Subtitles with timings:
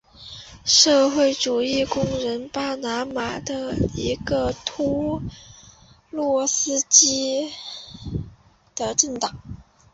[0.65, 5.21] 社会主义工人党是巴拿马的一个托
[6.09, 7.51] 洛茨基
[8.73, 9.39] 主义政党。